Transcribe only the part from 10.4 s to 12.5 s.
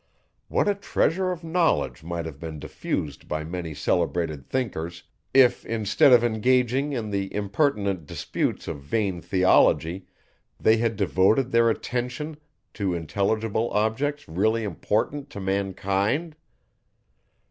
they had devoted their attention